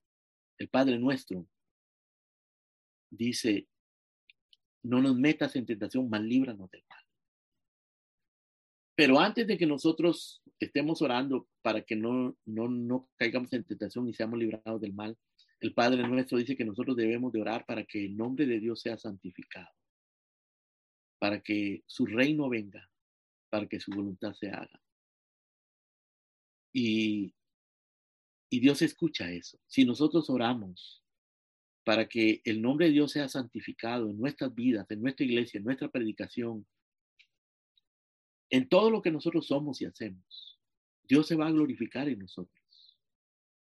[0.58, 1.48] El Padre nuestro
[3.10, 3.68] dice,
[4.84, 7.04] no nos metas en tentación, mal líbranos del mal.
[8.96, 14.08] Pero antes de que nosotros estemos orando para que no, no, no caigamos en tentación
[14.08, 15.18] y seamos librados del mal,
[15.62, 18.82] el Padre nuestro dice que nosotros debemos de orar para que el nombre de Dios
[18.82, 19.70] sea santificado,
[21.18, 22.90] para que su reino venga,
[23.50, 24.82] para que su voluntad se haga.
[26.72, 27.34] Y,
[28.50, 29.60] y Dios escucha eso.
[29.68, 30.99] Si nosotros oramos
[31.84, 35.64] para que el nombre de Dios sea santificado en nuestras vidas, en nuestra iglesia, en
[35.64, 36.66] nuestra predicación,
[38.50, 40.60] en todo lo que nosotros somos y hacemos,
[41.04, 42.56] Dios se va a glorificar en nosotros.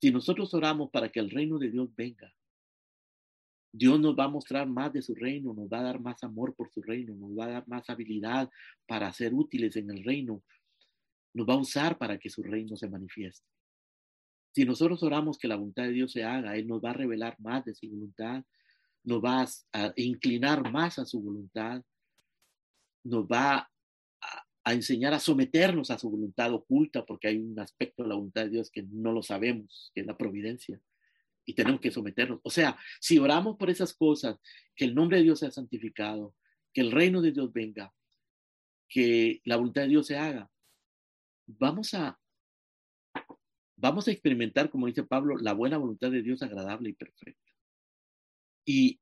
[0.01, 2.33] Si nosotros oramos para que el reino de Dios venga,
[3.71, 6.55] Dios nos va a mostrar más de su reino, nos va a dar más amor
[6.55, 8.49] por su reino, nos va a dar más habilidad
[8.87, 10.43] para ser útiles en el reino,
[11.33, 13.45] nos va a usar para que su reino se manifieste.
[14.55, 17.35] Si nosotros oramos que la voluntad de Dios se haga, Él nos va a revelar
[17.41, 18.41] más de su voluntad,
[19.03, 21.83] nos va a inclinar más a su voluntad,
[23.03, 23.69] nos va
[24.63, 28.45] a enseñar a someternos a su voluntad oculta, porque hay un aspecto de la voluntad
[28.45, 30.79] de Dios que no lo sabemos, que es la providencia,
[31.45, 32.39] y tenemos que someternos.
[32.41, 34.39] O sea, si oramos por esas cosas,
[34.73, 36.33] que el nombre de Dios sea santificado,
[36.71, 37.93] que el reino de Dios venga,
[38.87, 40.49] que la voluntad de Dios se haga,
[41.45, 42.17] vamos a
[43.85, 47.51] vamos a experimentar, como dice Pablo, la buena voluntad de Dios agradable y perfecta.
[48.65, 48.99] Y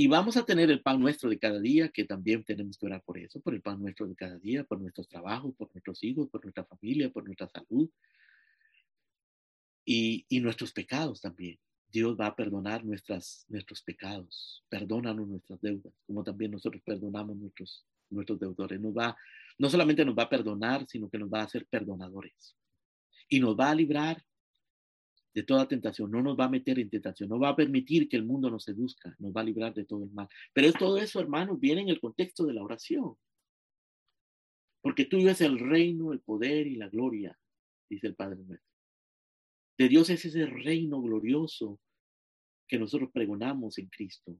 [0.00, 3.02] y vamos a tener el pan nuestro de cada día, que también tenemos que orar
[3.02, 6.28] por eso, por el pan nuestro de cada día, por nuestros trabajos, por nuestros hijos,
[6.28, 7.90] por nuestra familia, por nuestra salud
[9.84, 11.58] y, y nuestros pecados también.
[11.90, 17.84] Dios va a perdonar nuestras, nuestros pecados, perdónanos nuestras deudas, como también nosotros perdonamos nuestros
[18.10, 19.16] nuestros deudores, nos va,
[19.58, 22.54] no solamente nos va a perdonar, sino que nos va a hacer perdonadores.
[23.28, 24.24] Y nos va a librar
[25.34, 28.16] de toda tentación, no nos va a meter en tentación, no va a permitir que
[28.16, 30.28] el mundo nos seduzca, nos va a librar de todo el mal.
[30.52, 33.16] Pero es todo eso, hermanos, viene en el contexto de la oración.
[34.80, 37.38] Porque tuyo es el reino, el poder y la gloria,
[37.88, 38.68] dice el Padre nuestro.
[39.76, 41.80] De Dios es ese reino glorioso
[42.66, 44.36] que nosotros pregonamos en Cristo.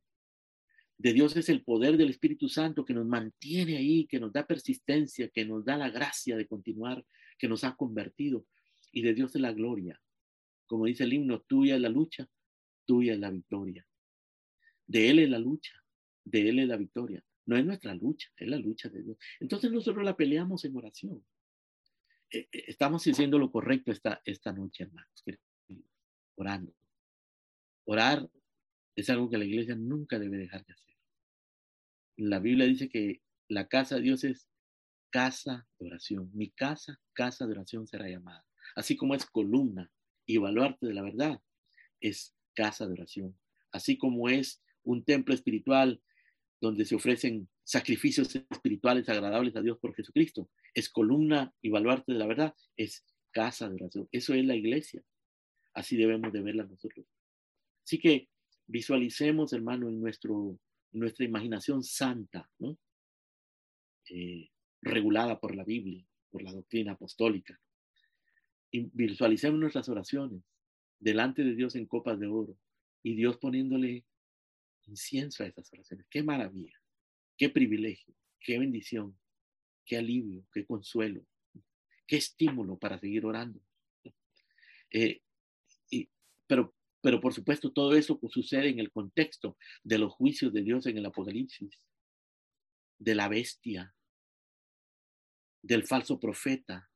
[0.96, 4.46] De Dios es el poder del Espíritu Santo que nos mantiene ahí, que nos da
[4.46, 7.06] persistencia, que nos da la gracia de continuar,
[7.38, 8.46] que nos ha convertido.
[8.92, 10.00] Y de Dios es la gloria.
[10.66, 12.28] Como dice el himno, tuya es la lucha,
[12.84, 13.86] tuya es la victoria.
[14.86, 15.82] De Él es la lucha,
[16.24, 17.24] de Él es la victoria.
[17.46, 19.18] No es nuestra lucha, es la lucha de Dios.
[19.40, 21.24] Entonces nosotros la peleamos en oración.
[22.30, 25.24] Eh, eh, estamos haciendo lo correcto esta, esta noche, hermanos,
[26.36, 26.74] orando.
[27.84, 28.28] Orar
[28.94, 30.94] es algo que la iglesia nunca debe dejar de hacer.
[32.16, 34.48] La Biblia dice que la casa de Dios es
[35.10, 36.30] casa de oración.
[36.34, 38.44] Mi casa, casa de oración será llamada.
[38.78, 39.90] Así como es columna
[40.24, 41.42] y baluarte de la verdad,
[42.00, 43.36] es casa de oración.
[43.72, 46.00] Así como es un templo espiritual
[46.60, 50.48] donde se ofrecen sacrificios espirituales agradables a Dios por Jesucristo.
[50.74, 54.08] Es columna y baluarte de la verdad, es casa de oración.
[54.12, 55.02] Eso es la iglesia.
[55.74, 57.04] Así debemos de verla nosotros.
[57.84, 58.28] Así que
[58.68, 60.56] visualicemos, hermano, en nuestro,
[60.92, 62.78] nuestra imaginación santa, ¿no?
[64.08, 64.50] Eh,
[64.82, 67.60] regulada por la Biblia, por la doctrina apostólica.
[68.70, 70.42] Y visualicemos nuestras oraciones
[70.98, 72.58] delante de Dios en copas de oro
[73.02, 74.04] y Dios poniéndole
[74.86, 76.06] incienso a esas oraciones.
[76.10, 76.78] Qué maravilla,
[77.36, 79.18] qué privilegio, qué bendición,
[79.84, 81.24] qué alivio, qué consuelo,
[82.06, 83.60] qué estímulo para seguir orando.
[84.90, 85.22] Eh,
[86.46, 90.86] pero, pero por supuesto todo eso sucede en el contexto de los juicios de Dios
[90.86, 91.86] en el Apocalipsis,
[92.98, 93.94] de la bestia,
[95.62, 96.90] del falso profeta,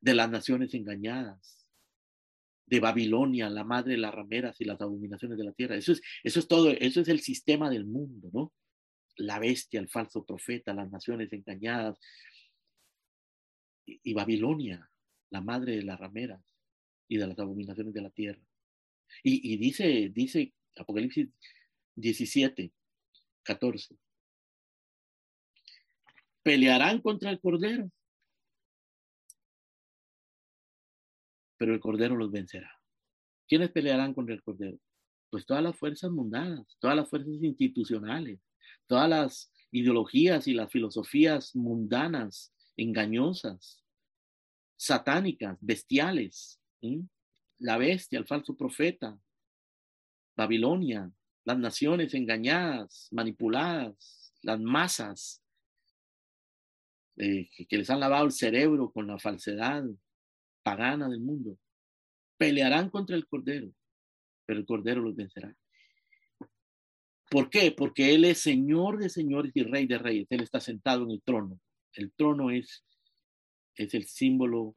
[0.00, 1.66] de las naciones engañadas,
[2.66, 5.76] de Babilonia, la madre de las rameras y las abominaciones de la tierra.
[5.76, 8.52] Eso es, eso es todo, eso es el sistema del mundo, ¿no?
[9.16, 11.98] La bestia, el falso profeta, las naciones engañadas.
[13.86, 14.90] Y, Babilonia,
[15.30, 16.42] la madre de las rameras
[17.08, 18.42] y de las abominaciones de la tierra.
[19.22, 21.28] Y, y dice, dice Apocalipsis
[21.94, 22.72] 17,
[23.44, 23.96] 14.
[26.42, 27.90] Pelearán contra el Cordero
[31.56, 32.70] pero el Cordero los vencerá.
[33.48, 34.78] ¿Quiénes pelearán contra el Cordero?
[35.30, 38.40] Pues todas las fuerzas mundanas, todas las fuerzas institucionales,
[38.86, 43.84] todas las ideologías y las filosofías mundanas, engañosas,
[44.76, 46.60] satánicas, bestiales.
[47.58, 49.18] La bestia, el falso profeta,
[50.36, 51.10] Babilonia,
[51.44, 55.42] las naciones engañadas, manipuladas, las masas
[57.16, 59.84] eh, que les han lavado el cerebro con la falsedad,
[60.66, 61.56] pagana del mundo.
[62.36, 63.72] Pelearán contra el Cordero,
[64.44, 65.56] pero el Cordero los vencerá.
[67.30, 67.70] ¿Por qué?
[67.70, 70.26] Porque Él es Señor de señores y Rey de reyes.
[70.28, 71.60] Él está sentado en el trono.
[71.92, 72.84] El trono es,
[73.76, 74.74] es el símbolo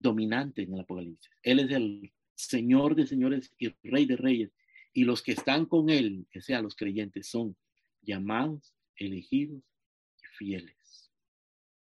[0.00, 1.30] dominante en el Apocalipsis.
[1.44, 4.50] Él es el Señor de señores y Rey de reyes.
[4.92, 7.56] Y los que están con Él, que sean los creyentes, son
[8.00, 9.62] llamados, elegidos
[10.20, 11.12] y fieles.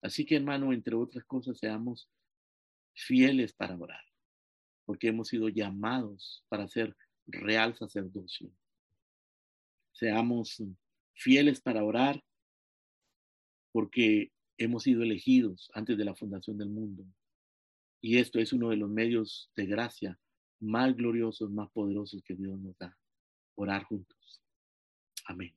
[0.01, 2.09] Así que, hermano, entre otras cosas, seamos
[2.93, 4.03] fieles para orar,
[4.85, 8.51] porque hemos sido llamados para ser real sacerdocio.
[9.91, 10.61] Seamos
[11.13, 12.23] fieles para orar,
[13.71, 17.05] porque hemos sido elegidos antes de la fundación del mundo.
[18.01, 20.19] Y esto es uno de los medios de gracia
[20.59, 22.97] más gloriosos, más poderosos que Dios nos da.
[23.55, 24.41] Orar juntos.
[25.25, 25.55] Amén.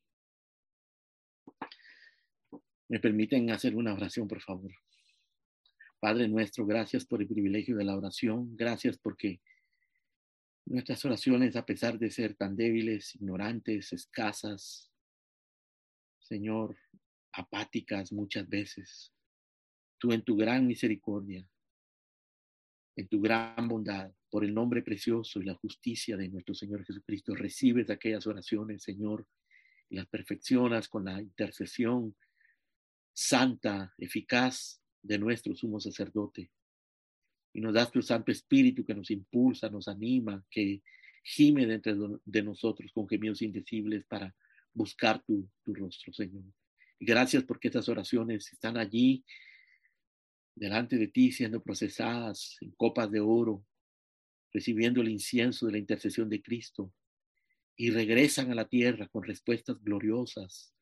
[2.89, 4.73] ¿Me permiten hacer una oración, por favor?
[5.99, 9.41] Padre nuestro, gracias por el privilegio de la oración, gracias porque
[10.67, 14.93] nuestras oraciones, a pesar de ser tan débiles, ignorantes, escasas,
[16.19, 16.77] Señor,
[17.33, 19.13] apáticas muchas veces,
[19.99, 21.49] tú en tu gran misericordia,
[22.97, 27.35] en tu gran bondad, por el nombre precioso y la justicia de nuestro Señor Jesucristo,
[27.35, 29.27] recibes aquellas oraciones, Señor,
[29.89, 32.17] y las perfeccionas con la intercesión
[33.13, 36.51] santa, eficaz de nuestro sumo sacerdote.
[37.53, 40.83] Y nos das tu Santo Espíritu que nos impulsa, nos anima, que
[41.23, 44.35] gime dentro de nosotros con gemidos indecibles para
[44.73, 46.45] buscar tu, rostro, Señor.
[46.99, 49.25] Y gracias porque estas oraciones están allí
[50.55, 53.65] delante de ti siendo procesadas en copas de oro,
[54.53, 56.93] recibiendo el incienso de la intercesión de Cristo
[57.77, 60.77] y regresan a la tierra con respuestas gloriosas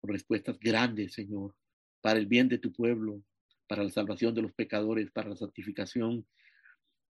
[0.00, 1.54] con respuestas grandes, Señor,
[2.00, 3.22] para el bien de tu pueblo,
[3.66, 6.26] para la salvación de los pecadores, para la santificación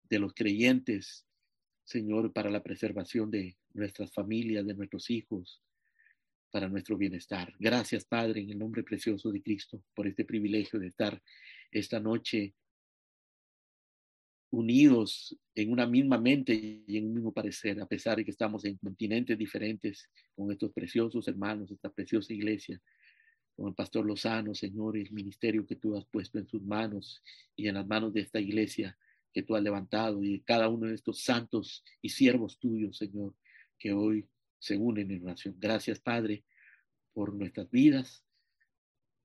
[0.08, 1.26] de los creyentes,
[1.84, 5.62] Señor, para la preservación de nuestras familias, de nuestros hijos,
[6.50, 7.52] para nuestro bienestar.
[7.58, 11.22] Gracias, Padre, en el nombre precioso de Cristo, por este privilegio de estar
[11.70, 12.54] esta noche
[14.50, 16.54] unidos en una misma mente
[16.86, 20.72] y en un mismo parecer, a pesar de que estamos en continentes diferentes con estos
[20.72, 22.80] preciosos hermanos, esta preciosa iglesia,
[23.56, 27.22] con el pastor Lozano, Señor, el ministerio que tú has puesto en sus manos
[27.56, 28.98] y en las manos de esta iglesia
[29.32, 33.34] que tú has levantado y cada uno de estos santos y siervos tuyos, Señor,
[33.78, 34.28] que hoy
[34.58, 35.56] se unen en oración.
[35.58, 36.44] Gracias, Padre,
[37.12, 38.24] por nuestras vidas.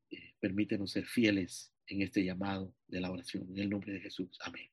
[0.09, 3.49] Eh, permítenos ser fieles en este llamado de la oración.
[3.51, 4.37] En el nombre de Jesús.
[4.41, 4.69] Amén.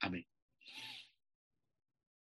[0.00, 0.26] Amén.